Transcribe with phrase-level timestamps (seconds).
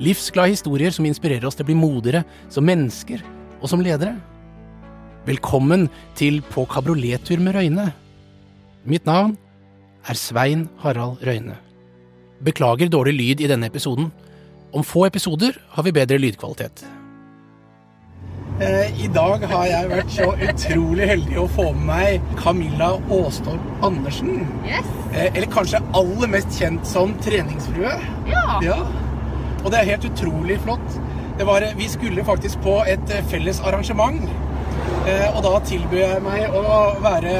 [0.00, 3.20] Livsglade historier som inspirerer oss til å bli modigere som mennesker
[3.60, 4.14] og som ledere.
[5.26, 7.90] Velkommen til På kabriolettur med Røyne.
[8.88, 9.34] Mitt navn
[10.08, 11.58] er Svein Harald Røyne.
[12.40, 14.08] Beklager dårlig lyd i denne episoden.
[14.72, 16.86] Om få episoder har vi bedre lydkvalitet.
[18.60, 23.84] Eh, I dag har jeg vært så utrolig heldig å få med meg Camilla Aastorp
[23.84, 24.46] Andersen.
[24.64, 24.88] Yes.
[25.12, 27.92] Eh, Eller kanskje aller mest kjent som treningsfrue.
[28.32, 28.44] Ja.
[28.64, 28.80] Ja.
[29.64, 30.98] Og det er helt utrolig flott.
[31.38, 34.20] Det var, vi skulle faktisk på et eh, felles arrangement.
[35.08, 36.64] Eh, og da tilbød jeg meg å
[37.04, 37.34] være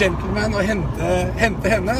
[0.00, 1.94] gentleman og hente, hente henne.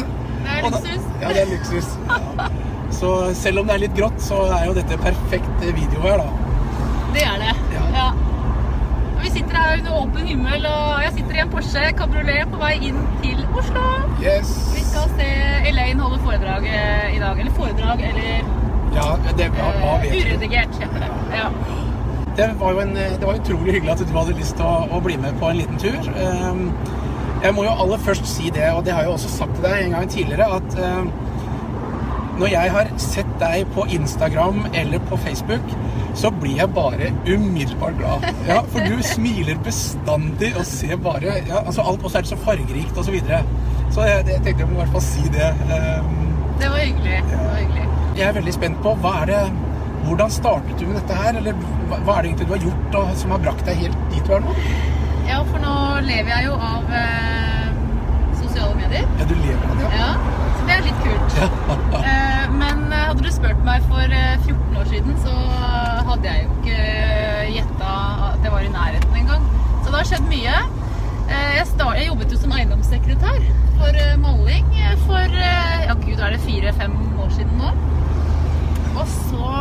[0.45, 1.05] Det er luksus.
[1.05, 1.87] da- Ja, det er luksus.
[2.09, 2.49] Ja.
[2.95, 6.27] Så selv om det er litt grått, så er jo dette perfekt video her, da.
[7.15, 7.55] Det er det.
[7.73, 7.85] Ja.
[7.95, 8.05] ja.
[9.23, 12.73] Vi sitter her under åpen himmel, og jeg sitter i en Porsche kabriolet på vei
[12.91, 13.83] inn til Oslo.
[14.21, 14.53] Yes.
[14.75, 15.27] Vi skal se
[15.71, 17.39] Elaine holde foredrag eh, i dag.
[17.41, 18.44] Eller foredrag, eller
[18.95, 19.07] Ja,
[19.37, 21.09] det var, hva eh, uredigert, heter det.
[21.35, 21.49] Ja.
[22.35, 25.01] Det var jo en, det var utrolig hyggelig at du hadde lyst til å, å
[25.03, 26.11] bli med på en liten tur.
[26.19, 26.69] Ehm,
[27.43, 29.83] Jeg må jo aller først si det, og det har jeg også sagt til deg
[29.85, 31.09] en gang tidligere, at ehm,
[32.39, 35.75] når jeg har sett deg på Instagram eller på Facebook,
[36.15, 38.25] så blir jeg bare umiddelbart glad.
[38.47, 42.97] Ja, for du smiler bestandig og ser bare ja, altså Alt også er så fargerikt
[42.97, 43.43] og så videre.
[43.91, 45.51] Så jeg, jeg tenkte jeg må i hvert fall si det.
[45.69, 46.15] Um,
[46.59, 47.21] Det var hyggelig.
[47.29, 47.84] Det var hyggelig.
[48.15, 49.39] Jeg er veldig spent på hva er det
[50.05, 51.35] hvordan startet du med dette her?
[51.35, 51.57] Eller
[51.89, 54.35] hva er det egentlig du har gjort og, som har brakt deg helt dit du
[54.37, 54.53] er nå?
[55.25, 55.73] Ja, for nå
[56.05, 57.67] lever jeg jo av eh,
[58.39, 59.09] sosiale medier.
[59.19, 60.05] Ja, du lever av det, ja.
[60.05, 61.39] Ja, så det er litt kult.
[62.05, 65.33] Eh, men eh, hadde du spurt meg for eh, 14 år siden, så
[66.05, 67.93] hadde jeg jo ikke gjetta
[68.29, 69.47] at det var i nærheten engang.
[69.81, 70.59] Så det har skjedd mye.
[71.25, 73.39] Eh, jeg, jeg jobbet jo som eiendomssekretær
[73.79, 77.71] for maling eh, for eh, ja gud, er det fire-fem år siden nå.
[78.95, 79.53] Og så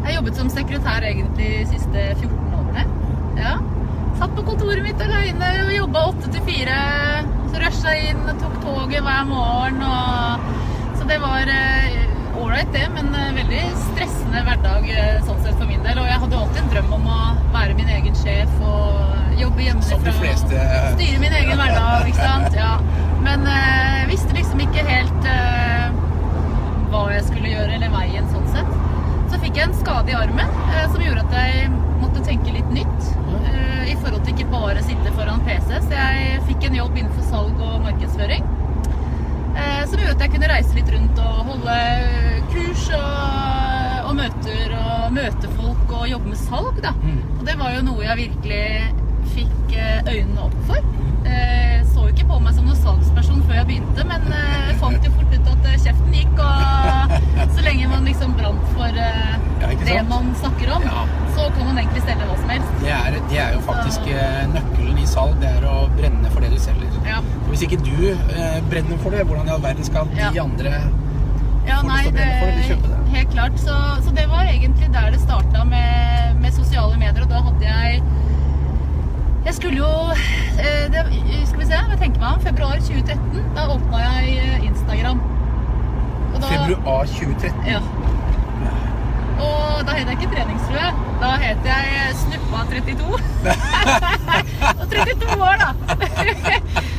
[0.00, 2.84] Jeg jobbet som sekretær egentlig de siste 14 årene.
[3.36, 3.58] Ja.
[4.18, 6.78] Satt på kontoret mitt alene og jobba åtte til fire.
[7.52, 9.84] Så rusha inn og tok toget hver morgen.
[9.84, 10.48] Og...
[10.96, 11.52] Så det var
[12.40, 16.00] ålreit, det, men eh, veldig stressende hverdag eh, sånn sett for min del.
[16.00, 17.20] Og jeg hadde alltid en drøm om å
[17.54, 20.34] være min egen sjef og jobbe hjemmefra.
[20.42, 22.56] Styre min egen hverdag, ikke sant.
[22.58, 22.74] Ja.
[23.24, 25.90] Men eh, visste liksom ikke helt eh,
[26.90, 28.70] hva jeg skulle gjøre, eller veien sånn sett.
[29.30, 31.68] Så fikk jeg en skade i armen eh, som gjorde at jeg
[32.00, 33.10] måtte tenke litt nytt.
[33.44, 35.68] eh, I forhold til ikke bare sitte foran PC.
[35.84, 38.48] Så jeg fikk en jobb innenfor salg og markedsføring.
[39.54, 41.76] eh, Som gjorde at jeg kunne reise litt rundt og holde
[42.54, 46.80] kurs og, og møter og møte folk og jobbe med salg.
[46.82, 46.94] da.
[47.04, 47.20] Mm.
[47.38, 48.64] Og det var jo noe jeg virkelig
[49.36, 50.82] fikk eh, øynene opp for.
[51.30, 51.69] Eh,
[52.30, 55.66] på meg som noen salgsperson før jeg begynte, men jeg fant jo fort ut at
[55.70, 56.40] eh, kjeften gikk.
[56.40, 61.02] Og så lenge man liksom brant for eh, Ja, det man snakker om, Ja.
[61.36, 62.70] så kan man egentlig selge hva som helst.
[62.84, 65.36] Det er, det er jo faktisk eh, nøkkelen i salg.
[65.42, 66.96] Det er å brenne for det du selger.
[67.10, 67.20] Ja.
[67.50, 70.74] Hvis ikke du eh, brenner for det, hvordan i all verden skal de andre
[71.68, 72.24] Ja, nei, det.
[73.12, 73.58] helt klart.
[73.60, 73.74] Så,
[74.06, 77.22] så det var egentlig der det starta med, med sosiale medier.
[77.26, 78.00] Og da hadde jeg
[79.44, 79.92] Jeg skulle jo
[80.60, 81.04] eh, det,
[81.46, 82.40] Skal vi se, hva tenker meg om?
[82.44, 83.46] Februar 2013.
[83.56, 85.22] Da åpna jeg eh, Instagram.
[86.34, 87.64] Da, Februar 2013.
[87.66, 87.80] Ja.
[89.40, 90.92] Og da het jeg ikke treningsfrue.
[91.22, 93.02] Da het jeg Snuppa32.
[94.80, 95.70] og 32 år, da.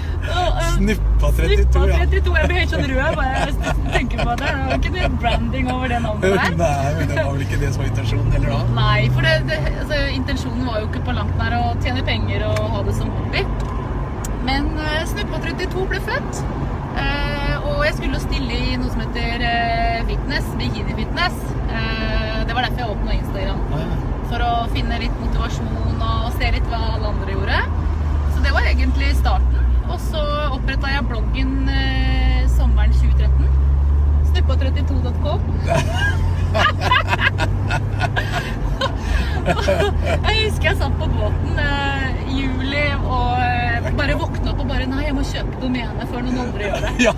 [0.75, 1.97] Snuppa 32, Snuppa ja.
[2.05, 2.35] 32.
[2.39, 3.55] Jeg blir helt sånn rød bare jeg
[3.95, 4.47] tenker på det.
[4.51, 6.55] Det var ikke noe branding over det navnet der.
[6.61, 8.61] Nei, men det var vel ikke det som var intensjonen heller da?
[8.79, 12.47] Nei, for det, det, altså, intensjonen var jo ikke på langt nær å tjene penger
[12.49, 13.45] og ha det som hobby.
[14.47, 16.43] Men uh, Snuppa 32 ble født.
[16.91, 21.37] Uh, og jeg skulle stille i noe som heter uh, fitness, bikini-fitness.
[21.69, 23.61] Uh, det var derfor jeg åpna Instagram.
[23.71, 23.99] Ah, ja.
[24.31, 27.63] For å finne litt motivasjon og se litt hva alle andre gjorde.
[28.33, 29.60] Så det var egentlig starten.
[29.91, 30.21] Og så
[30.55, 33.47] oppretta jeg bloggen eh, sommeren 2013.
[34.31, 35.41] Snuppa32.com.
[40.27, 44.67] jeg husker jeg satt på båten eh, i juli og eh, bare våkna opp og
[44.69, 46.91] bare Nei, jeg må kjøpe domene før noen andre gjør det.
[47.07, 47.13] Ja,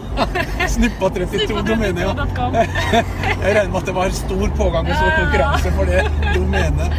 [0.75, 2.13] Snuppa 32 domener, ja.
[2.13, 2.51] Snuppa32.com.
[2.61, 6.01] Jeg regner med at det var stor pågang og stor konkurranse for det
[6.33, 6.89] domenet.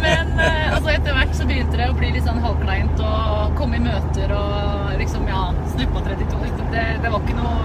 [0.00, 3.10] Men eh, Og etter hvert så begynte det å bli litt sånn halvkleint å
[3.58, 5.42] komme i møter og liksom, ja,
[5.74, 6.40] Snuppa 32.
[6.46, 6.66] Liksom.
[6.72, 7.56] Det, det var ikke noe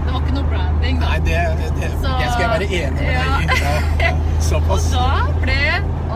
[0.00, 0.96] det var ikke noe branding.
[0.98, 1.08] Da.
[1.10, 1.40] Nei, det,
[1.76, 3.24] det, Så- det skal jeg være enig med Ja.
[3.36, 4.06] deg i.
[4.06, 4.12] Ja,
[4.42, 4.86] såpass.
[4.96, 5.58] Og da ble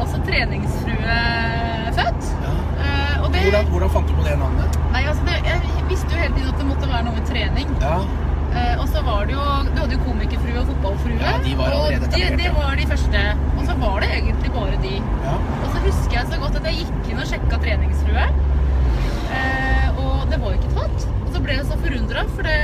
[0.01, 1.19] altså treningsfrue
[1.99, 2.31] født.
[2.47, 2.55] Ja.
[2.85, 4.79] Eh, og det, Hvordan, hvordan fant du på det navnet?
[4.95, 7.71] nei, altså jeg visste jo hele tiden at det måtte være noe med trening.
[7.85, 7.99] Ja,
[8.55, 11.19] Eh, og så var det jo Du hadde jo komikerfrue og fotballfrue.
[11.21, 13.23] Ja, de var og de, det var de første.
[13.59, 14.95] Og så var det egentlig bare de.
[15.27, 15.35] ja.
[15.65, 18.27] Og så husker jeg så godt at jeg gikk inn og sjekka treningsfrue.
[19.35, 21.07] Eh, og det var jo ikke tatt.
[21.25, 22.59] Og så ble jeg så forundra, for det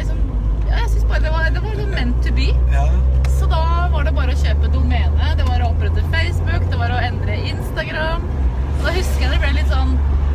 [0.00, 0.18] liksom
[0.68, 2.48] ja, Jeg syns bare det var, det var liksom meant to be.
[2.74, 2.88] ja.
[3.38, 3.60] Så da
[3.92, 5.28] var det bare å kjøpe domene.
[5.38, 8.24] Det var å opprette Facebook, det var å endre Instagram.
[8.72, 9.92] Og da husker jeg det ble litt sånn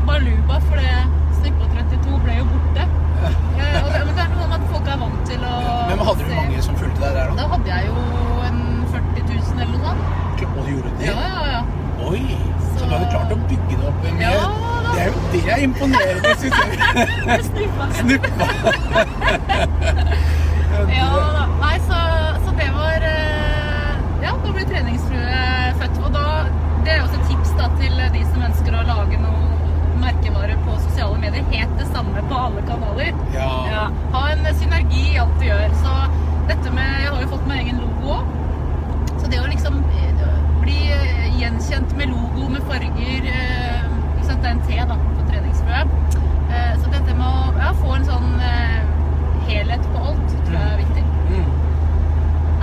[0.08, 0.94] baluba, for det
[1.42, 2.86] Snippa 32 ble jo borte.
[3.28, 5.58] Eh, og det, men det er noe med at folk er vant til å
[6.04, 7.34] Men hadde du mange som fulgte deg der da?
[7.40, 7.96] Da hadde jeg jo
[8.50, 8.58] en
[8.92, 10.02] 40 000 eller noe sånt.
[10.44, 11.06] Og du gjorde det?
[11.08, 11.62] Ja, ja, ja.
[12.10, 12.24] Oi!
[12.60, 14.34] Så Så- du hadde klart å bygge det opp med Ja.
[14.94, 16.68] Det er jo det er imponerende, syns jeg.
[17.50, 17.86] Snippa.
[18.02, 18.48] Snuppa.
[20.94, 21.46] Ja da.
[21.62, 22.00] Nei, så,
[22.46, 23.94] så det var eh,
[24.26, 25.42] Ja, da ble treningsfrue
[25.80, 26.00] født.
[26.04, 26.26] Og da
[26.84, 29.44] Det er også et tips da til de som ønsker å lage noe
[30.04, 31.44] merkevare på sosiale medier.
[31.52, 33.14] helt det samme på alle kanaler.
[33.34, 33.50] Ja.
[33.72, 33.84] Ja.
[34.14, 35.74] Ha en synergi i alt du gjør.
[35.82, 35.94] Så
[36.48, 38.26] dette med Jeg har jo fått meg egen logo òg.
[39.22, 40.24] Så det å liksom eh,
[40.62, 43.84] bli eh, gjenkjent med logo, med farger eh,
[44.18, 45.84] Ikke sant, det er en T da, på treningsfrue.
[46.54, 48.82] Eh, Så dette med å ja, få en sånn eh,
[49.50, 51.06] helhet på alt, tror jeg er viktig.
[51.32, 51.52] Mm.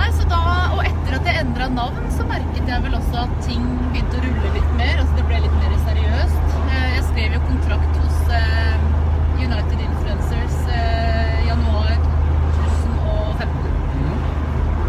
[0.01, 0.41] Nei, så da,
[0.77, 4.25] Og etter at jeg endra navn, så merket jeg vel også at ting begynte å
[4.29, 5.01] rulle litt mer.
[5.03, 6.55] Altså det ble litt mer seriøst.
[6.71, 8.77] Eh, Jeg skrev jo kontrakt hos eh,
[9.41, 11.97] United Influencers eh, januar
[12.55, 13.73] 2015.
[13.97, 14.17] Mm.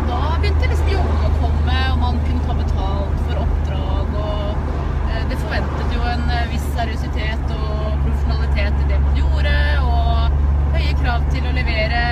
[0.09, 4.15] Da begynte liksom jobben å komme, og man kunne ta betalt for oppdrag.
[4.21, 4.75] og
[5.11, 9.55] eh, Det forventet jo en eh, viss seriøsitet og profesjonalitet i det man gjorde.
[9.87, 12.03] Og høye krav til å levere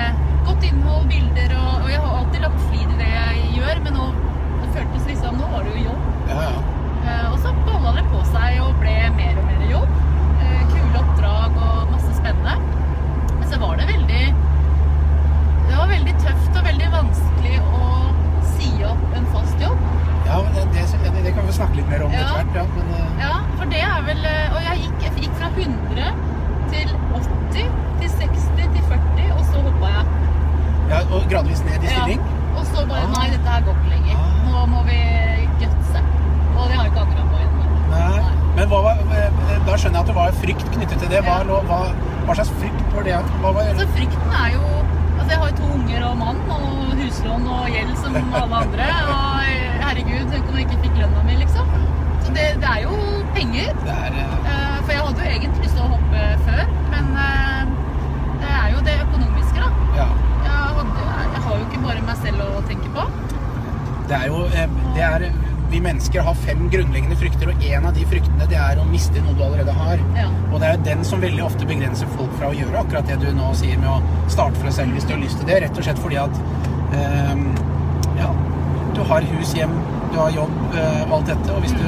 [0.48, 1.56] godt innhold, bilder.
[1.60, 4.10] Og, og jeg har alltid lagt flid i det jeg gjør, men nå
[4.60, 6.06] det føltes liksom Nå var det jo jobb.
[6.30, 6.60] Ja, ja.
[7.00, 9.94] Eh, Og så balla det på seg og ble mer og mer jobb.
[10.44, 12.56] Eh, Kule oppdrag og masse spennende.
[13.40, 14.22] Men så var det veldig
[15.70, 17.88] Det var veldig tøft og veldig vanskelig å
[18.54, 19.84] si opp en fast jobb.
[20.26, 22.24] ja men det, det, det, det kan vi snakke litt mer om Ja.
[22.26, 22.56] etter hvert.
[22.58, 25.48] Ja, men, eh, Ja, for det er vel eh, Og jeg gikk, jeg gikk fra
[25.56, 26.12] 100
[26.74, 30.04] til 80 til 60 til 40, og så hoppa jeg.
[30.92, 31.96] ja, og gradvis ned i Ja.
[31.96, 32.22] stilling.
[32.58, 33.14] Og så bare Ah.
[33.16, 34.16] Nei, dette her går ikke lenger.
[34.18, 34.38] Ah.
[34.50, 34.98] Nå må vi
[35.62, 36.00] gutse.
[36.56, 37.64] Og det har jeg ikke angra på ennå.
[37.90, 38.22] Nei.
[38.56, 38.98] Men hva var,
[39.80, 41.20] eh, skjønner jeg at det var frykt knyttet til det.
[41.26, 41.80] Hva, lå- hva,
[42.26, 43.16] hva slags frykt var det?
[43.40, 44.64] Hva var, Altså, frykten er jo
[45.20, 48.86] Altså, jeg har jo to unger og mann og huslån og gjeld som alle andre.
[49.12, 49.50] Og
[49.84, 51.66] herregud, tenk om jeg ikke fikk lønna mi, liksom.
[52.24, 52.96] Så det, det er jo
[53.36, 53.74] penger.
[53.84, 54.16] det er,
[54.50, 57.68] Eh, For jeg hadde jo egentlig lyst til å hoppe før, men uh,
[58.40, 59.68] det er jo det økonomiske, da.
[60.00, 60.06] ja.
[60.46, 61.04] Jeg, hadde,
[61.34, 63.04] jeg har jo ikke bare meg selv å tenke på.
[64.10, 64.40] Det er jo
[64.96, 65.26] det er,
[65.70, 69.22] Vi mennesker har fem grunnleggende frykter, og en av de fryktene det er å miste
[69.22, 70.00] noe du allerede har.
[70.18, 70.26] Ja.
[70.50, 73.20] Og det er jo den som veldig ofte begrenser folk fra å gjøre akkurat det
[73.22, 75.60] du nå sier med å starte for deg selv hvis du har lyst til det.
[75.62, 76.40] Rett og slett fordi at
[76.96, 77.44] um,
[78.18, 78.32] ja,
[78.96, 79.76] du har hus, hjem,
[80.10, 81.54] du har jobb uh, alt dette.
[81.54, 81.86] Og hvis du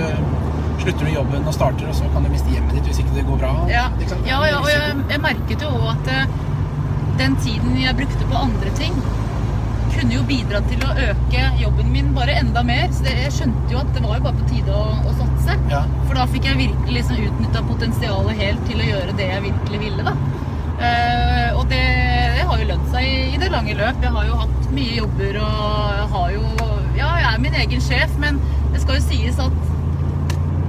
[0.83, 3.27] slutter du jobben og starter, og så kan du miste hjemmet ditt hvis ikke det
[3.27, 3.53] går bra.
[3.71, 6.39] Ja, ja, ja og jeg, jeg merket jo òg at eh,
[7.21, 8.97] den tiden jeg brukte på andre ting,
[9.95, 12.89] kunne jo bidra til å øke jobben min bare enda mer.
[12.95, 15.57] Så det, jeg skjønte jo at det var jo bare på tide å, å satse.
[15.73, 15.83] Ja.
[16.07, 19.83] For da fikk jeg virkelig liksom utnytta potensialet helt til å gjøre det jeg virkelig
[19.87, 20.17] ville, da.
[20.83, 21.83] Uh, og det,
[22.35, 24.01] det har jo lønt seg i, i det lange løp.
[24.03, 26.47] Jeg har jo hatt mye jobber og har jo
[26.97, 28.41] Ja, jeg er min egen sjef, men
[28.73, 29.55] det skal jo sies at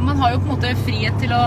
[0.03, 1.46] man har jo på en måte frihet til å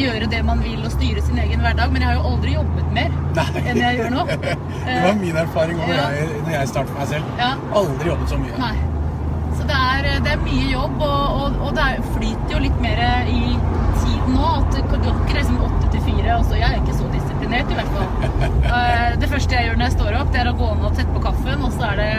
[0.00, 2.92] gjøre det man vil og styre sin egen hverdag, men jeg har jo aldri jobbet
[2.96, 3.46] mer Nei.
[3.64, 4.24] enn jeg gjør nå.
[4.90, 6.06] Det var min erfaring også Ja.
[6.46, 7.34] når jeg, startet meg selv.
[7.38, 7.50] Ja,
[7.80, 8.56] Aldri jobbet så mye.
[8.58, 8.74] nei.
[9.58, 12.78] Så det er, det er mye jobb, og, og, og det er, flyter jo litt
[12.80, 13.40] mer i
[14.00, 14.46] tiden nå.
[14.60, 16.36] At det går ikke liksom åtte til fire.
[16.38, 18.08] Altså, jeg er ikke så disiplinert, i hvert fall.
[18.70, 20.92] Eh, Det første jeg gjør når jeg står opp, det er å gå ned og
[20.96, 22.10] tette på kaffen, og så er det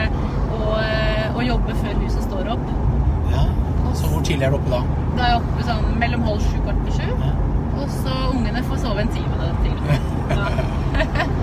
[0.51, 2.65] å, eh, å jobbe før huset står opp.
[3.98, 4.81] Så hvor tidlig er du oppe da?
[5.17, 7.07] Da er jeg oppe sånn mellom halv sju kvart på sju.
[7.12, 7.31] Ja.
[7.81, 9.77] Og så ungene får sove en time til.
[10.31, 10.48] Ja.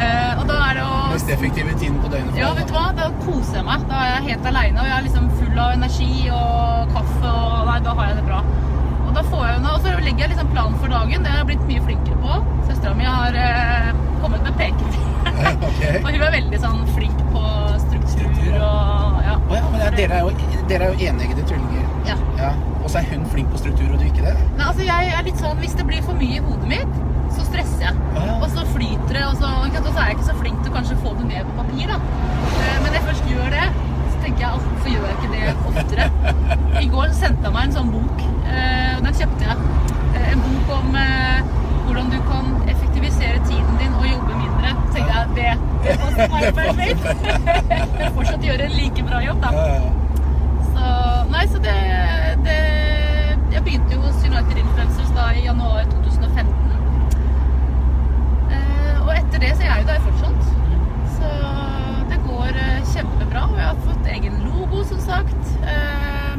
[0.00, 2.72] Eh, og da er det å Mest effektive tiden på døgnet for Ja, vet du
[2.72, 2.86] hva?
[2.96, 3.82] Da koser jeg meg.
[3.90, 7.66] Da er jeg helt aleine, og jeg er liksom full av energi og kaffe og
[7.68, 8.38] Nei, da har jeg det bra.
[9.04, 11.26] Og da får jeg noe, og så legger jeg liksom planen for dagen.
[11.26, 12.40] Det har jeg blitt mye flinkere på.
[12.70, 13.90] Søstera mi har eh,
[14.24, 15.52] kommet med pekefinger.
[15.68, 16.00] okay.
[16.04, 17.44] og hun er veldig sånn flink på
[17.84, 19.36] struktur og ja.
[19.50, 21.86] Oh, ja, men er- dere er jo, dere er jo eneggede tvillinger.
[22.08, 22.16] ja.
[22.40, 22.50] Ja.
[22.80, 24.32] Og så er hun flink på struktur, og du ikke det?
[24.56, 26.94] Nei, altså jeg er litt sånn, Hvis det blir for mye i hodet mitt,
[27.36, 27.98] så stresser jeg.
[28.16, 28.36] Ja.
[28.40, 30.76] Og så flyter det, og så, og så er jeg ikke så flink til å
[30.78, 31.92] kanskje få det ned på papir.
[31.92, 31.98] da.
[32.00, 33.66] Eh, Men når jeg først gjør det,
[34.14, 36.08] så tenker jeg hvorfor gjør jeg ikke det oftere?
[36.80, 39.56] I går sendte jeg meg en sånn bok, eh, og den kjøpte jeg.
[40.16, 40.88] Eh, En bok om
[41.90, 44.68] hvordan du kan effektivisere tiden din og jobbe mindre.
[44.88, 45.52] Så tenkte jeg det,
[45.84, 47.02] det passer meg perfekt.
[48.16, 49.50] Fortsatt gjøre en like bra jobb, da.
[49.52, 49.90] Ja, ja.
[50.70, 50.90] Så,
[51.32, 51.74] nei, så det,
[52.46, 52.58] det
[53.52, 56.46] Jeg begynte jo hos United Influencers da i januar 2015.
[58.54, 60.42] Eh, og etter det så er jeg jo der fortsatt.
[61.16, 61.32] Så
[62.12, 63.42] det går eh, kjempebra.
[63.50, 65.52] Og jeg har fått egen logo, som sagt.
[65.74, 66.36] Eh,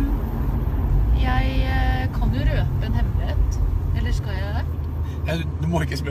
[1.22, 3.60] jeg eh, kan jo røpe en hemmelighet.
[4.00, 4.66] Eller skal jeg det?
[5.28, 5.38] Ja,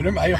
[0.01, 0.37] Du ikke spørre meg, jo.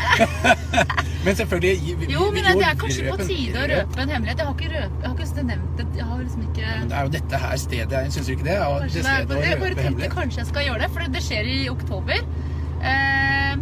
[1.26, 4.10] Men selvfølgelig vi, vi- Jo, vi- men det er kanskje på tide å røpe en
[4.10, 4.40] hemmelighet.
[4.42, 5.86] Jeg har ikke, røp, jeg har ikke nevnt det.
[6.00, 8.56] Jeg har liksom ikke Men Det er jo dette her stedet, syns du ikke det?
[8.58, 11.22] Ja, det stedet å men jeg bare tenkte kanskje jeg skal gjøre det, for det
[11.28, 12.24] skjer i oktober.
[12.82, 13.54] Eh,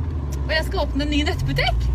[0.46, 1.90] og jeg skal åpne en ny nettbutikk.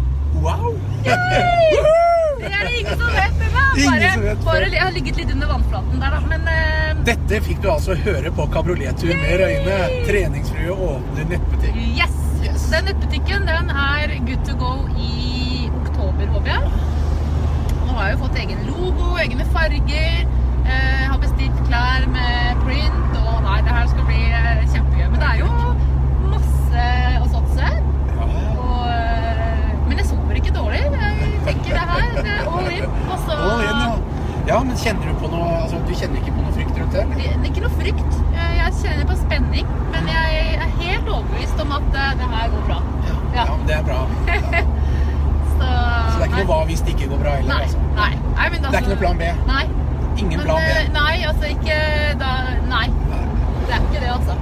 [0.45, 0.77] Wow!
[2.41, 3.41] Det er det ingen som vet.
[3.75, 6.21] Bare, som vet bare, jeg har ligget litt under vannflaten der, da.
[6.31, 7.03] Men uh...
[7.09, 9.79] Dette fikk du altså høre på kabriolettur med Røyne.
[10.09, 11.81] Treningsfrue åpner nettbutikk.
[11.99, 12.15] yes!
[12.45, 12.69] Yes.
[12.71, 16.73] Den nettbutikken den er good to go i oktober, håper jeg.
[17.85, 20.25] Nå har jeg jo fått egen logo, egne farger.
[20.65, 23.19] Uh, har bestilt klær med print.
[23.21, 25.09] Og nei, det her skal bli eh, kjempegøy.
[25.13, 25.51] Men det er jo
[26.33, 26.87] masse
[27.21, 27.73] å satse.
[28.15, 28.29] Ja,
[28.65, 30.81] Og, eh, men jeg sover ikke dårlig.
[30.85, 32.85] Jeg tenker det her det er all in.
[33.09, 33.93] Og så All in, ja.
[34.51, 37.05] ja, men kjenner du på noe altså, Du kjenner ikke på noe frykt rundt det?
[37.15, 38.19] Det er Ikke noe frykt.
[38.33, 39.67] Eh, Jeg kjenner på spenning.
[39.95, 42.81] Men jeg er helt overbevist om at eh, det her går bra.
[43.09, 43.45] Ja, Ja.
[43.57, 44.01] men det er bra.
[45.55, 45.67] Så,
[46.11, 47.55] Så det er ikke noe hva hvis det ikke går bra heller?
[47.55, 47.63] Nei.
[47.63, 47.79] Altså.
[47.97, 48.13] nei.
[48.39, 49.29] nei men Det er ikke noe plan B?
[49.51, 49.65] Nei.
[50.23, 50.93] Ingen Men, plan eh, B?
[50.95, 51.79] nei, altså ikke
[52.21, 52.33] da,
[52.71, 52.87] Nei.
[53.65, 54.35] Det er ikke det, altså.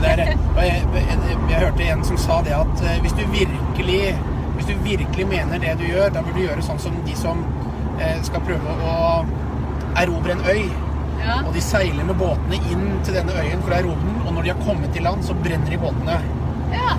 [0.00, 3.24] Det er, jeg, jeg, jeg, jeg hørte en som sa det at eh, hvis du
[3.34, 3.98] virkelig
[4.60, 7.38] hvis du virkelig mener det du gjør, da burde du gjøre sånn som de som
[7.96, 8.96] eh, skal prøve å
[10.00, 10.66] erobre en øy.
[11.20, 11.38] Ja.
[11.46, 14.46] Og de seiler med båtene inn til denne øyen for å erobre den, og når
[14.46, 16.18] de har kommet til land, så brenner de båtene.
[16.74, 16.92] Ja.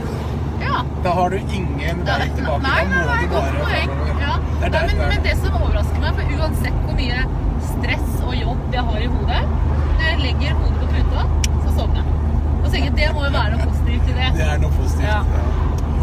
[0.64, 0.82] ja.
[1.06, 2.64] Da har du ingen vei tilbake.
[2.66, 3.96] Nei, nei, nei, godt poeng.
[4.24, 4.36] Ja.
[4.42, 7.24] Det Nei, der men, men det som overrasker meg, for uansett hvor mye
[7.70, 9.42] stress og jobb jeg har i hodet,
[9.94, 12.20] når jeg legger hodet på puta, så sovner jeg.
[12.58, 14.36] Og så tenker jeg, det må jo være noe positivt i det.
[14.42, 15.10] Det er noe positivt.
[15.12, 15.22] Ja.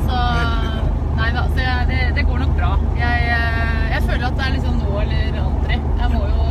[0.09, 0.78] Så
[1.19, 2.71] Nei da, så jeg, det, det går nok bra.
[2.99, 5.79] Jeg, eh, jeg føler at det er liksom nå eller aldri.
[6.03, 6.45] Jeg må jo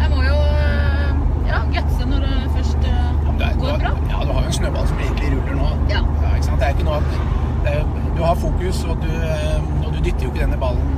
[0.00, 1.10] Jeg må jo eh,
[1.50, 3.92] ja, gutse når det først eh, Ja, det er- du går har- bra.
[4.14, 5.68] Ja, du har jo en snøball som egentlig ruller nå.
[5.92, 6.00] Ja.
[6.34, 6.58] ikke sant?
[6.60, 7.84] Det er ikke noe at er,
[8.16, 9.12] Du har fokus, og du,
[9.86, 10.96] og du dytter jo ikke denne ballen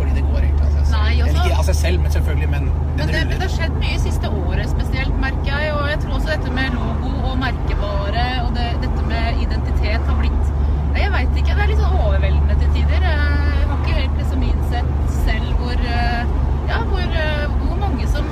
[0.00, 1.02] fordi det går egentlig av seg selv.
[1.02, 2.48] Nei, også- Eller ikke av seg selv, men selvfølgelig.
[2.50, 3.38] Men den Men det, ruller.
[3.38, 5.72] det har skjedd mye siste året spesielt, merker jeg.
[5.76, 10.16] Og jeg tror også dette med logo og merkevare og det, dette med identitet har
[10.22, 10.46] blitt
[10.92, 11.54] Nei, Jeg veit ikke.
[11.54, 13.04] Det er litt sånn overveldende til tider.
[13.04, 14.90] Jeg har ikke helt liksom innsett
[15.26, 16.24] selv hvor eh,
[16.70, 18.24] Ja, hvor, eh, hvor mange som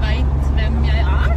[0.00, 1.34] veit hvem jeg er,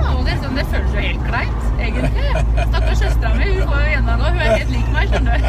[0.51, 2.31] Og det, føles jo helt kleint, egentlig.
[2.57, 5.45] Stakkars søstera mi, hun går jo gjennom og Hun er helt lik meg, skjønner du.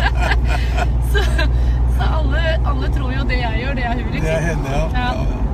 [1.12, 1.24] så
[2.00, 4.22] så alle, alle tror jo det jeg gjør, det er hun, liksom.
[4.24, 4.84] Det er henne, ja.
[4.94, 5.00] Ja.
[5.00, 5.24] ja.
[5.28, 5.50] ja.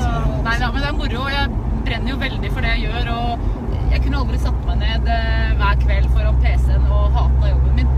[0.00, 0.10] Så,
[0.44, 1.22] nei da, men det er moro.
[1.22, 1.48] og Jeg
[1.86, 3.08] brenner jo veldig for det jeg gjør.
[3.14, 7.80] Og jeg kunne aldri satt meg ned eh, hver kveld foran PC-en og hata jobben
[7.80, 7.94] min.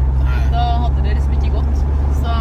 [0.55, 1.83] Da hadde det liksom ikke gått.
[2.21, 2.37] Så,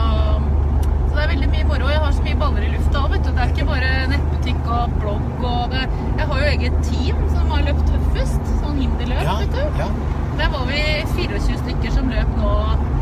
[1.07, 1.89] så det er veldig mye moro.
[1.95, 3.31] Jeg har så mye baller i lufta òg, vet du.
[3.31, 5.85] Det er ikke bare nettbutikk og blogg og det.
[6.21, 7.48] Jeg har jo eget team som
[8.19, 8.55] har.
[8.61, 9.81] Sånn hinderløp, Ja, vet du.
[9.83, 9.89] ja.
[10.39, 10.83] Der var vi
[11.15, 12.51] 24 stykker som løp nå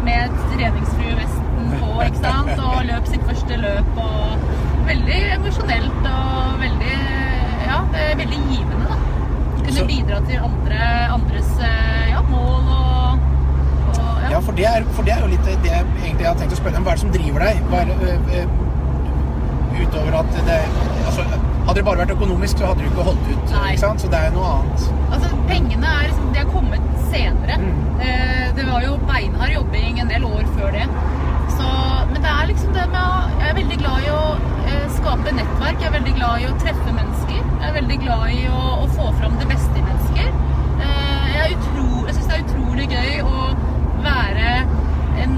[0.08, 2.54] med treningsfrue-vesten på, ikke sant?
[2.64, 4.00] Og løp sitt første løp.
[4.02, 4.48] Og
[4.88, 6.96] veldig emosjonelt og veldig
[7.68, 8.98] Ja, det er veldig givende, da.
[9.68, 10.80] Kunne bidra til andre,
[11.12, 13.26] andres eh, ja, mål og,
[13.92, 16.56] og Ja, for det, er, for det er jo litt det jeg egentlig har tenkt
[16.56, 16.88] å spørre deg om.
[16.88, 17.60] Hva er det som driver deg?
[17.68, 18.46] Hva er, ø, ø,
[19.84, 20.58] utover at det
[21.06, 21.26] altså,
[21.68, 23.52] Hadde det bare vært økonomisk, så hadde du ikke holdt ut.
[23.52, 23.72] Nei.
[23.74, 24.02] ikke sant?
[24.04, 24.86] Så det er jo noe annet.
[25.12, 27.58] Altså, pengene er liksom, de er kommet senere.
[27.60, 27.74] Mm.
[28.08, 30.86] Eh, det var jo beinhard jobbing en del år før det.
[31.58, 31.68] Så,
[32.14, 34.24] men det er liksom det med å Jeg er veldig glad i å
[34.72, 35.80] eh, skape nettverk.
[35.84, 37.38] Jeg er veldig glad i å treffe mennesker.
[37.44, 40.32] Jeg er veldig glad i å, å få fram det beste i mennesker.
[40.78, 43.48] Eh, jeg er utro, jeg syns det er utrolig gøy å
[44.08, 44.52] være
[45.24, 45.38] en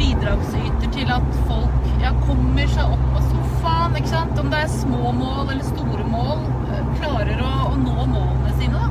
[0.00, 3.96] bidragsyter til at folk ja, kommer seg opp på sofaen.
[3.98, 4.38] ikke sant?
[4.38, 6.44] Om det er små mål eller store mål.
[6.70, 8.76] eh, Klarer å, å nå målene sine.
[8.76, 8.90] da.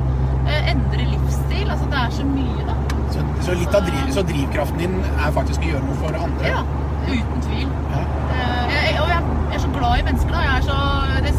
[0.50, 1.70] Eh, Endre livsstil.
[1.70, 2.76] Altså, det er så mye, da.
[3.14, 6.52] Så, så litt av driv, så drivkraften din er faktisk å gjøre noe for andre.
[6.52, 6.62] Ja,
[7.10, 7.70] uten tvil.
[7.94, 8.04] Ja.
[8.36, 10.44] Eh, Jeg, og jeg, jeg er så glad i mennesker, da.
[10.46, 10.80] Jeg er så
[11.26, 11.34] det,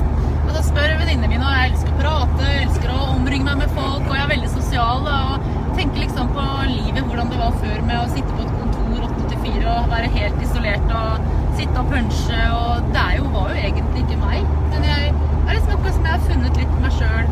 [0.47, 3.77] altså spør venninnene mine, og jeg elsker å prate, jeg elsker å omringe meg med
[3.79, 5.05] folk, og jeg er veldig sosial.
[5.07, 8.55] Da, og tenker liksom på livet, hvordan det var før med å sitte på et
[8.61, 12.43] kontor 8 til 4 og være helt isolert og sitte og punche.
[12.57, 14.45] Og det er jo, var jo egentlig ikke meg.
[14.73, 15.13] Men jeg
[15.47, 17.27] det er liksom noe som jeg har funnet litt meg sjøl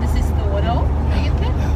[0.00, 0.86] det siste året òg,
[1.18, 1.50] egentlig.
[1.60, 1.72] Ja.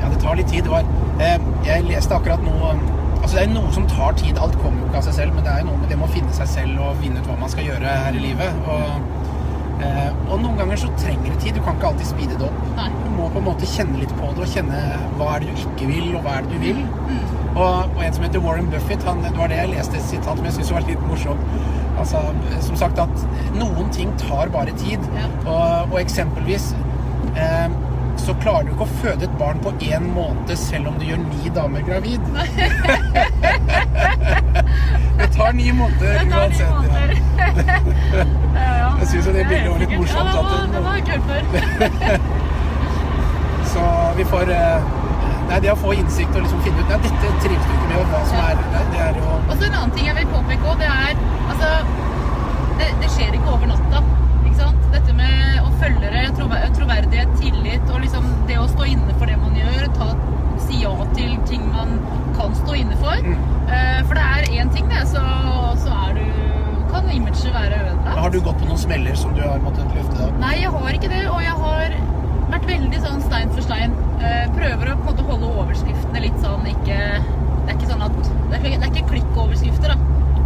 [0.00, 0.66] ja, det tar litt tid.
[0.66, 0.84] Var,
[1.20, 2.76] eh, jeg leste akkurat noe
[3.24, 4.36] Altså, det er noe som tar tid.
[4.36, 6.10] Alt kommer jo ikke av seg selv, men det er jo noe med det med
[6.10, 8.58] å finne seg selv og finne ut hva man skal gjøre her i livet.
[8.68, 9.06] Og,
[9.80, 11.54] eh, og noen ganger så trenger det tid.
[11.56, 12.58] Du kan ikke alltid speede det opp.
[12.76, 12.90] Nei.
[13.06, 14.82] Du må på en måte kjenne litt på det, og kjenne
[15.16, 16.82] hva er det du ikke vil, og hva er det du vil.
[16.84, 17.24] Mm.
[17.54, 20.36] Og, og en som heter Warren Buffett, han, det var det jeg leste et sitat
[20.36, 21.56] som jeg syntes var litt morsomt.
[21.96, 22.20] Altså,
[22.60, 23.26] som sagt at
[23.56, 25.00] noen ting tar bare tid.
[25.16, 25.32] Ja.
[25.46, 26.74] Og, og eksempelvis
[27.40, 27.72] eh,
[28.24, 31.20] så klarer du ikke å føde et barn på én måned selv om du gjør
[31.24, 32.22] ni damer gravid.
[35.18, 36.70] det tar ni måneder uansett.
[36.70, 37.14] Måneder.
[38.54, 38.90] ja, ja.
[39.00, 40.40] Jeg syns jo det bildet var litt morsomt Ja,
[40.72, 41.42] det var, det var.
[43.74, 43.80] Så
[44.16, 44.80] vi får eh,
[45.48, 47.98] Nei, det å få innsikt og liksom finne ut Nei, dette trives du ikke med,
[48.00, 50.28] og hva som er det, det er jo Og så en annen ting jeg vil
[50.32, 51.12] påpeke òg, det er
[51.52, 51.68] altså
[52.74, 53.98] det, det skjer ikke over natta.
[54.42, 54.80] Ikke sant?
[54.90, 59.30] Dette med å følge det, trover- troverdighet, tillit og liksom det å stå inne for
[59.30, 60.08] det man gjør, ta,
[60.64, 61.92] si ja til ting man
[62.34, 63.14] kan stå inne for.
[63.22, 63.38] Mm.
[63.70, 65.22] Eh, for det er én ting, det, så,
[65.84, 66.26] så er du
[66.90, 68.18] kan imaget være ødelagt.
[68.24, 70.36] Har du gått på noen smeller som du har måttet løfte deg opp?
[70.42, 71.94] Nei, jeg har ikke det, og jeg har
[72.56, 73.94] vært veldig sånn stein for stein.
[74.18, 78.02] Eh, prøver å på en måte holde overskriftene litt sånn ikke Det er ikke sånn
[78.06, 78.26] at Det
[78.58, 79.98] er ikke, det er ikke klikkoverskrifter, da.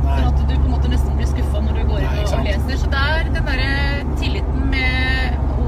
[0.09, 0.15] Nei.
[0.23, 2.23] Sånn at du på en måte nesten blir skuffa når du går Nei, inn ikke
[2.23, 2.41] og, sant.
[2.41, 2.77] og leser.
[2.81, 3.73] Så det er den derre
[4.23, 4.97] tilliten med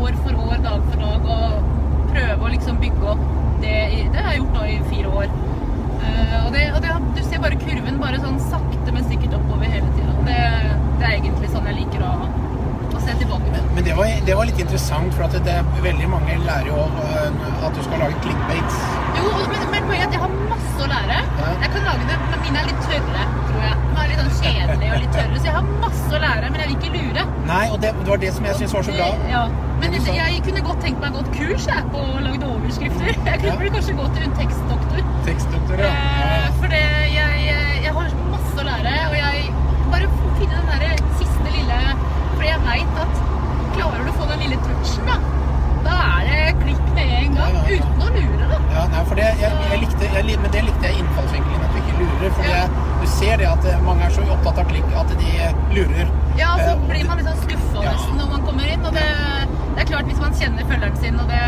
[0.01, 1.45] år for år, dag for dag, og
[2.15, 3.23] prøve å liksom bygge opp
[3.61, 5.29] det i, Det har jeg gjort nå i fire år.
[6.01, 9.37] Eh, og det, og det, har- du ser bare kurven bare sånn sakte, men sikkert
[9.43, 10.13] oppover hele tida.
[10.31, 10.41] Det,
[11.03, 12.11] det er egentlig sånn jeg liker å,
[12.97, 13.61] å se tilbake med.
[13.77, 13.83] Men
[14.27, 18.03] det var, litt interessant, for at det, veldig mange lærer jo øh, at du skal
[18.05, 18.77] lage clickbates.
[19.19, 21.19] Jo, men, men poenget er at jeg har masse å lære.
[21.41, 21.49] Ja.
[21.65, 23.79] Jeg kan lage det, men mine er litt tørre, tror jeg.
[23.91, 26.61] De er litt sånn kjedelige og litt tørre, så jeg har masse å lære, men
[26.63, 27.25] jeg vil ikke lure.
[27.51, 29.09] Nei, og det, det var det som jeg syntes var så bra.
[29.33, 29.43] Ja.
[29.81, 32.51] Men jeg, jeg kunne godt tenkt meg å gå et kurs jeg, på å lage
[32.55, 33.11] overskrifter.
[33.31, 33.55] Jeg Ja.
[33.57, 35.01] kunne kanskje gå til en tekstdoktor.
[35.25, 35.89] Tekstdoktor, ja.
[35.91, 36.83] Eh, For det,
[37.15, 37.55] jeg,
[37.87, 39.47] jeg har masse å lære, og jeg
[39.95, 41.79] bare finne den der siste lille
[42.37, 43.23] For jeg veit at
[43.81, 45.17] klarer du å få den lille touchen, da,
[45.89, 47.57] da er det klikk med en gang.
[47.57, 47.81] Ja, ja, ja.
[47.81, 48.59] Uten å lure, da.
[48.77, 51.81] Ja, nei, for det, jeg, jeg likte, jeg, men det likte jeg innfallsvinkelen, at du
[51.83, 52.35] ikke lurer.
[52.37, 52.63] For Ja.
[53.01, 55.31] du ser det at eh, mange er så opptatt av klikk at de
[55.75, 56.11] lurer.
[56.39, 58.85] Ja, så Eh, blir man litt sånn skuffa nesten når man kommer inn.
[58.87, 59.07] Og det,
[59.75, 61.41] det er klart, hvis man kjenner følgeren sin, og det,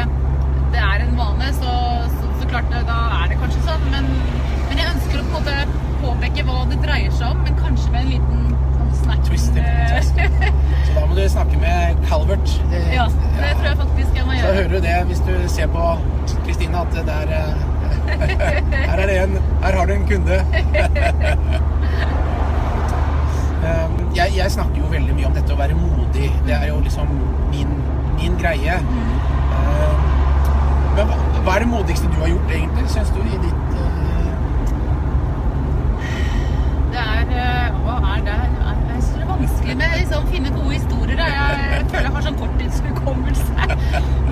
[0.73, 1.77] det er en vane, så,
[2.17, 3.85] så, så klart det, da er det kanskje sånn.
[3.93, 4.09] Men,
[4.71, 5.57] men jeg ønsker å på en måte
[6.03, 8.41] påpeke hva det dreier seg om, men kanskje med en liten
[9.07, 10.49] sånn Twisted, Twist, eh.
[10.87, 12.55] Så da må du snakke med Calvert.
[12.71, 14.47] Eh, ja, det tror jeg faktisk jeg må gjøre.
[14.47, 15.91] Så hører du det hvis du ser på
[16.47, 17.69] Kristine, at det er eh,
[18.91, 20.43] Her er det en Her har du en kunde.
[23.63, 26.33] Um, jeg, jeg snakker jo veldig mye om dette å være modig.
[26.43, 27.13] Det er jo liksom
[27.53, 27.69] min,
[28.19, 28.75] min greie.
[28.83, 30.01] Um,
[30.97, 34.33] men hva, hva er det modigste du har gjort, egentlig, syns du, i ditt eh,
[36.93, 38.41] Det er eh, Hva er det?
[39.63, 41.19] Vanskelig med liksom, å finne gode historier.
[41.23, 43.67] Jeg føler jeg har sånn korttidshukommelse.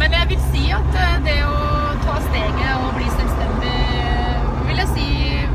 [0.00, 1.54] Men jeg vil si at eh, det å
[2.04, 3.76] ta steget og bli selvstendig,
[4.66, 5.06] vil jeg si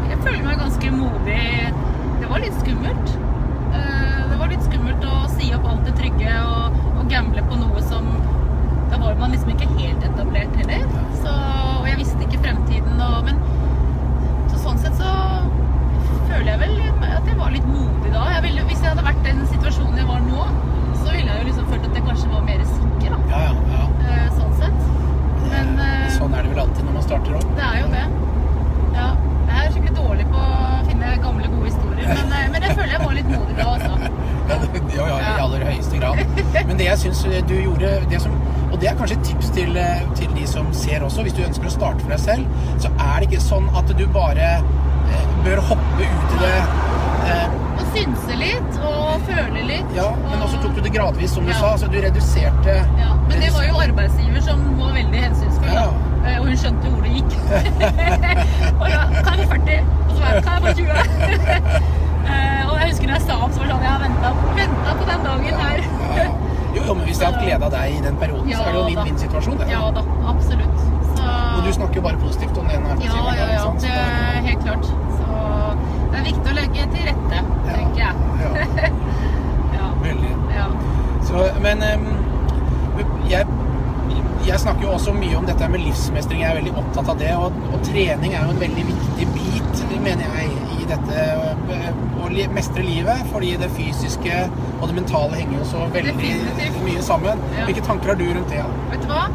[0.05, 1.73] Jeg føler meg ganske modig.
[2.21, 3.11] Det var litt skummelt.
[3.75, 7.59] Eh, Det var litt skummelt å si opp alt det trygge og, og gamble på
[7.59, 8.07] noe som
[8.91, 10.85] Da var man liksom ikke helt etablert heller.
[11.21, 11.31] Så,
[11.81, 13.01] og jeg visste ikke fremtiden.
[13.01, 13.39] Og, men
[14.51, 15.11] så sånn sett så
[16.29, 18.25] føler jeg vel at jeg var litt modig da.
[18.37, 20.45] Jeg ville, hvis jeg hadde vært i den situasjonen jeg var nå,
[21.01, 23.19] så ville jeg jo liksom følt at jeg kanskje var mer sikker, da.
[23.31, 23.55] Ja, ja.
[23.75, 23.85] ja.
[24.05, 24.85] Eh, Sånn sett.
[25.51, 27.47] Men eh, Sånn er det vel alltid når man starter opp.
[27.59, 28.05] det er jo det.
[28.95, 29.07] Ja.
[29.45, 32.95] Jeg er skikkelig dårlig på å finne gamle, gode historier, men, eh, men jeg føler
[32.97, 34.13] jeg var litt modig da, altså.
[34.45, 36.19] Ja, det- ja, ja, i aller høyeste grad.
[36.69, 38.35] Men det jeg syns du gjorde det som,
[38.75, 41.23] Og det er kanskje et tips til, eh, til de som ser også.
[41.23, 44.01] Hvis du ønsker å starte for deg selv, så er det ikke sånn at du
[44.25, 44.49] bare
[45.13, 46.55] eh, bør hoppe ut i det.
[47.25, 49.89] Eh, Og synse litt, og føle litt.
[49.95, 51.59] ja, men også tok du det gradvis, som du Ja.
[51.59, 51.75] sa.
[51.77, 55.73] Så du reduserte Ja, men det var jo arbeidsgiver som var veldig hensynsfull.
[55.73, 55.87] Ja.
[56.25, 57.31] Eh, Og hun skjønte hvor det gikk.
[58.81, 59.79] og ja, kan jeg få 40?
[60.09, 61.91] Og så jeg, kan jeg få 20?
[62.25, 64.33] Eh, og jeg husker når jeg sa opp, så var det sånn, jeg har ventet,
[64.97, 65.83] på den dagen her.
[66.17, 66.23] ja.
[66.75, 68.65] Jo, jo, men hvis jeg hadde hatt glede av deg i den perioden, så er
[68.65, 69.61] det jo en vinn-vinn-situasjon.
[69.69, 70.84] Ja da, absolutt.
[71.65, 73.37] Du snakker jo bare positivt om den ja, arbeidsgiveren.
[73.37, 73.63] ja, ja?
[73.63, 74.85] Så det er helt klart.
[75.17, 75.25] Så
[76.11, 78.13] det er viktig å legge til rette, tenker jeg.
[78.43, 78.51] Ja,
[79.79, 80.33] Ja, veldig.
[80.55, 80.67] ja.
[81.25, 81.81] Så, men
[83.29, 83.47] jeg,
[84.45, 86.43] jeg snakker jo også mye om dette med livsmestring.
[86.43, 87.31] Jeg er veldig opptatt av det.
[87.39, 91.89] Og, og trening er jo en veldig viktig bit, mener jeg, i dette eh,
[92.21, 93.25] å mestre livet.
[93.33, 94.45] Fordi det fysiske
[94.79, 96.15] og det mentale henger jo så veldig
[96.85, 97.41] mye sammen.
[97.57, 97.65] Ja.
[97.67, 98.63] Hvilke tanker har du rundt det?
[98.93, 99.25] Vet du hva?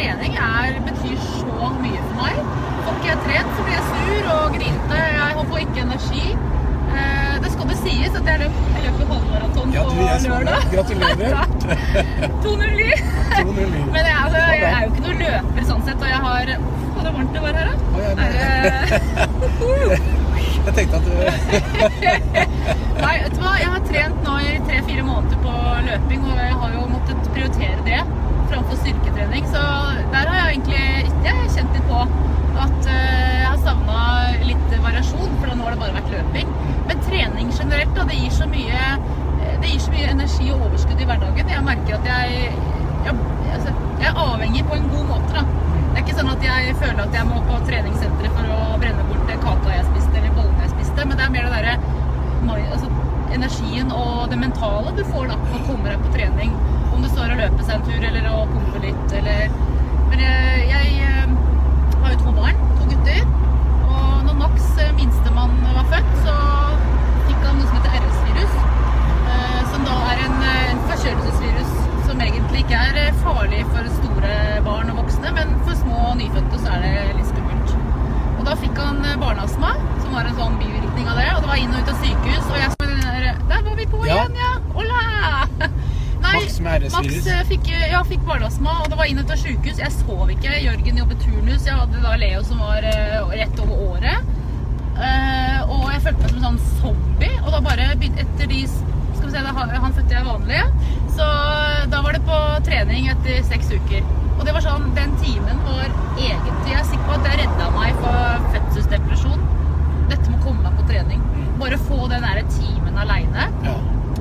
[0.00, 2.36] Eh, trening er, betyr så mye for meg.
[2.84, 5.00] Får ikke jeg trent, så blir jeg sur og grinete.
[5.16, 6.26] Jeg får ikke energi.
[6.90, 9.90] Eh, det skal det sies at jeg løp, jeg løp halvmaraton Ja, på
[10.24, 10.60] lørdag.
[10.72, 11.34] Gratulerer.
[12.46, 12.88] 209.
[13.36, 13.82] 209.
[13.92, 16.44] Men jeg, altså, jeg er jo ikke noen løper sånn sett, og jeg har
[16.96, 17.74] Var det varmt det var her, da.
[18.00, 18.40] Ja, Er
[20.60, 21.12] Jeg tenkte at du
[23.04, 23.52] Nei, vet du hva?
[23.60, 25.54] Jeg har trent nå i tre-fire måneder på
[25.86, 28.02] løping, og jeg har jo måttet prioritere det
[28.50, 29.46] framfor styrketrening.
[29.52, 29.62] Så
[30.14, 32.00] der har jeg egentlig ikke kjent litt på
[32.60, 34.00] at eh, jeg har savna
[34.44, 36.52] litt variasjon, for nå har det bare vært løping.
[36.90, 41.00] Men trening generelt, da, det gir så mye eh, gir så mye energi og overskudd
[41.00, 41.54] i hverdagen.
[41.54, 42.52] Jeg merker at jeg,
[43.06, 43.16] jeg,
[43.54, 45.32] altså, jeg er avhengig på en god måte.
[45.38, 45.46] da.
[45.90, 49.06] Det er ikke sånn at jeg føler at jeg må på treningssenteret for å brenne
[49.08, 51.78] bort kaka jeg spiste, eller bollene jeg spiste, men det er mer det derre
[52.74, 52.90] altså,
[53.34, 56.54] energien og det mentale du får da når du kommer deg på trening.
[57.00, 59.52] Om det står å løpe seg en tur eller å pumpe litt eller
[60.10, 61.30] Men jeg, jeg eh,
[62.02, 63.22] har jo to barn, to gutter.
[63.86, 66.34] Og når Max, eh, minstemann, var født, så
[67.24, 68.58] fikk han noe som heter RS-virus.
[69.32, 71.72] eh, Som da er en, eh, en forkjølelsesvirus
[72.10, 74.36] som egentlig ikke er eh, farlig for store
[74.68, 77.76] barn og voksne, men for små og nyfødte så er det litt skummelt.
[78.34, 79.72] Og da fikk han eh, barneastma,
[80.04, 81.30] som var en sånn bivirkning av det.
[81.38, 82.44] Og det var inn og ut av sykehus.
[82.50, 82.76] Og jeg
[83.48, 84.58] der var vi på igjen, ja!
[86.60, 86.76] Hola!
[86.76, 89.78] Nei, Max eh, fikk, ja, fikk barneastma, og det var inn og ut av sykehus.
[89.80, 90.52] Jeg sov ikke.
[90.60, 91.64] Jørgen jobbet turnus.
[91.64, 94.26] Jeg hadde da Leo som var uh, rett over året.
[94.98, 97.38] Uh, og jeg følte meg som en sånn zombie.
[97.40, 100.60] Og da bare etter de Skal vi se, da, han fødte jeg vanlig.
[101.16, 101.28] Så
[101.94, 104.04] da var det på trening etter seks uker.
[104.36, 105.88] Og det var sånn, den timen var
[106.20, 109.48] egentlig Jeg er sikker på at det redda meg for fødselsdepresjon.
[110.12, 111.24] Dette må komme meg på trening.
[111.60, 113.48] Bare få den der timen aleine.
[113.64, 113.80] Ja.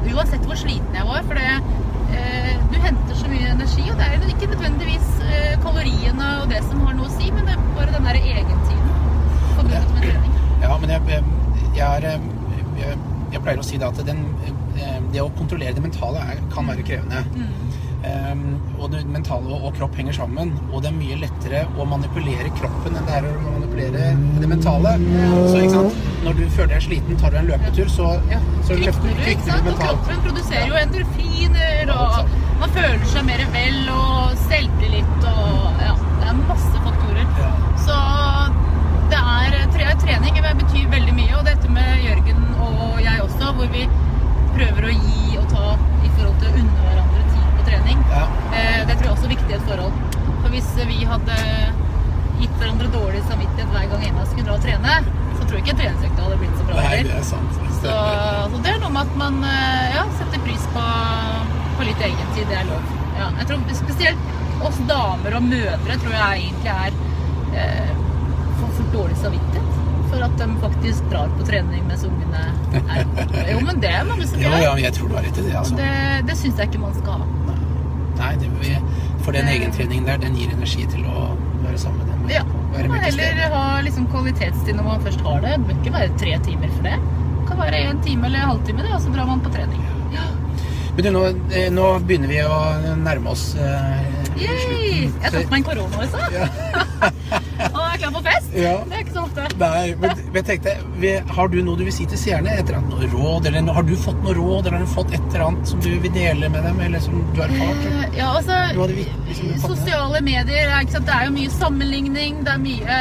[0.10, 1.24] Uansett hvor sliten jeg var.
[1.28, 1.88] For det, eh,
[2.72, 3.86] du henter så mye energi.
[3.92, 7.48] Og det er ikke nødvendigvis eh, kaloriene og det som har noe å si, men
[7.48, 8.92] det er bare den der egentiden
[9.56, 10.38] forbundet med trening.
[10.64, 11.24] Ja, men jeg,
[11.78, 12.30] jeg, er,
[12.80, 13.00] jeg,
[13.34, 14.24] jeg pleier å si det at den,
[14.78, 17.26] eh, det å kontrollere det mentale er, kan være krevende.
[18.00, 20.54] Um, og det mentale og, og kropp henger sammen.
[20.72, 24.94] Og det er mye lettere å manipulere kroppen enn det er å manipulere det mentale.
[25.52, 25.98] Så ikke sant?
[26.24, 28.40] Når du føler deg sliten, tar du en løpetur, så, Ja.
[28.68, 32.30] så løfter- kvikner du Og kroppen produserer jo endorfiner, og
[32.60, 37.26] man føler seg mer vel, og selvtillit, og ja, det er masse faktorer.
[37.40, 37.52] Ja.
[37.86, 37.96] Så
[39.10, 39.60] det er
[40.00, 43.84] trening det betyr veldig mye, og dette med Jørgen og jeg også, hvor vi
[44.56, 45.66] prøver å gi og ta
[46.06, 48.02] i forhold til å unne hverandre tid på trening.
[48.10, 48.24] Ja.
[48.56, 49.94] Eh, Det tror jeg også er viktig i et forhold.
[50.42, 51.38] For hvis vi hadde
[52.40, 54.96] gitt hverandre dårlig samvittighet hver gang en av oss skulle dra og trene,
[55.50, 57.58] så tror jeg ikke treningsøkta hadde blitt så bra Nei, det er sant.
[57.80, 57.94] Så,
[58.54, 60.84] så det er noe med at man eh, ja, setter pris på,
[61.80, 62.46] på litt egentid.
[62.52, 62.92] Det er lov.
[63.20, 66.98] Ja, jeg tror Spesielt oss damer og mødre tror jeg egentlig er
[67.56, 67.92] eh,
[68.60, 69.76] for, for dårlig samvittighet.
[70.10, 72.46] For at de faktisk drar på trening mens ungene
[72.82, 73.04] er
[73.54, 74.56] Jo, men det er mange som gjør.
[74.66, 75.56] ja, jeg tror du har rett i det.
[75.60, 75.76] Altså.
[75.80, 75.92] det,
[76.30, 77.58] det syns jeg ikke man skal ha.
[78.20, 78.80] Nei, det, vi-
[79.24, 79.56] for den Eh.
[79.60, 81.30] egentreningen der, den gir energi til å
[81.70, 82.30] være sammen med dem.
[82.34, 85.56] Ja, Være man heller ha liksom kvalitetstid når man først har det.
[85.56, 86.98] Det bør ikke være tre timer for det.
[87.40, 89.82] Det kan være en time eller en halvtime, det, og så drar man på trening.
[90.14, 90.28] Ja.
[90.96, 92.60] Men du, nå, eh, nå begynner vi å
[93.00, 94.58] nærme oss eh, Yay!
[94.66, 95.22] slutten.
[95.24, 96.20] Jeg tok meg en korona også.
[97.74, 98.50] og er klar for fest.
[98.54, 98.76] Ja.
[98.86, 99.19] Det er ikke så
[99.60, 100.74] Nei, men jeg tenkte,
[101.36, 102.54] har du noe du vil si til seerne?
[102.60, 105.26] Et eller annet råd, eller har du fått noe råd, eller har du fått et
[105.30, 107.86] eller annet som du vil dele med dem, eller som du har erfart?
[107.92, 108.58] Eh, Ja, altså
[109.28, 109.54] liksom?
[109.64, 111.06] Sosiale medier, er sant?
[111.08, 113.00] det er jo mye sammenligning, det er mye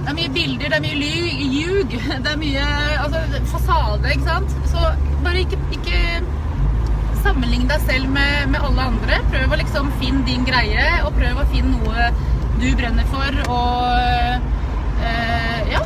[0.00, 1.92] det er mye bilder, det er mye ljug.
[2.24, 2.66] Det er mye
[3.04, 4.54] altså, fasade, ikke sant.
[4.72, 4.84] Så
[5.24, 6.00] bare ikke, ikke
[7.22, 9.20] sammenlign deg selv med, med alle andre.
[9.30, 12.08] Prøv å liksom finne din greie, og prøv å finne noe
[12.60, 14.48] du brenner for, og
[15.06, 15.82] eh, ja,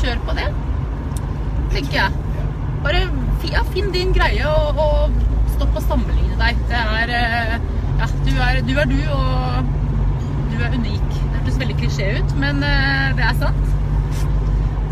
[0.00, 0.46] kjør på det,
[1.74, 2.10] tenker jeg.
[2.84, 3.04] Bare
[3.50, 6.64] ja, finn din greie, og, og stopp å sammenligne deg.
[6.70, 7.58] Det er eh,
[8.00, 9.66] Ja, du er du, er du og
[10.50, 11.10] du er unik.
[11.10, 13.76] Det hørtes veldig klisjé ut, men eh, det er sant.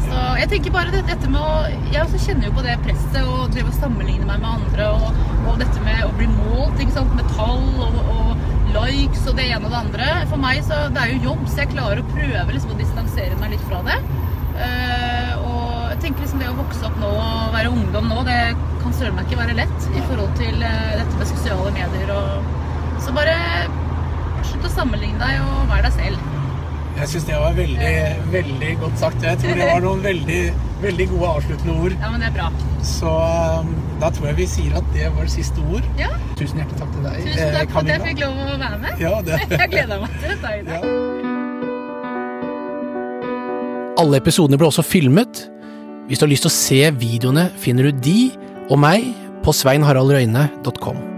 [0.09, 1.57] Så jeg tenker bare det, dette med å
[1.93, 4.91] Jeg også kjenner jo på det presset og drive og sammenligne meg med andre.
[4.97, 9.37] Og, og dette med å bli målt ikke sant, med tall og, og likes og
[9.39, 10.09] det ene og det andre.
[10.31, 13.39] For meg så det er jo jobb, så jeg klarer å prøve liksom, å distansere
[13.41, 13.99] meg litt fra det.
[14.59, 18.39] Uh, og jeg tenker liksom det å vokse opp nå og være ungdom nå, det
[18.83, 22.57] kan søren meg ikke være lett i forhold til uh, dette med sosiale medier og
[23.05, 23.37] Så bare
[24.49, 26.25] slutt å sammenligne deg og vær deg selv.
[26.99, 27.93] Jeg syns det var veldig,
[28.33, 29.23] veldig godt sagt.
[29.23, 30.41] Jeg tror det var noen veldig,
[30.83, 31.95] veldig gode avsluttende ord.
[31.95, 32.49] Ja, men det er bra.
[32.83, 33.13] Så
[33.63, 35.87] um, da tror jeg vi sier at det var det siste ord.
[35.99, 38.59] Ja, Tusen hjertelig takk til deg, tusen eh, takk for at jeg fikk lov å
[38.63, 39.03] være med.
[39.03, 40.49] Ja, det, Jeg gleder meg til dette.
[40.63, 40.79] Ida.
[40.79, 40.83] ja.
[43.99, 45.49] Alle episodene ble også filmet.
[46.07, 48.19] Hvis du har lyst til å se videoene, finner du de
[48.71, 49.11] og meg
[49.43, 51.18] på sveinharaldrøyne.com.